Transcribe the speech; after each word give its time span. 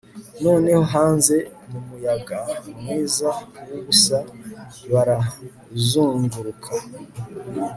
noneho 0.43 0.83
hanze 0.93 1.35
mumuyaga 1.69 2.39
mwiza 2.79 3.29
wubusa 3.69 4.17
barazunguruka 4.91 6.71